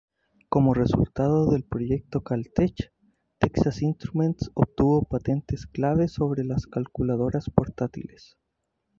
[0.49, 2.73] Como resultado del proyecto "Cal-Tech"
[3.37, 8.35] Texas Instruments obtuvo patentes clave sobre las calculadoras portátiles.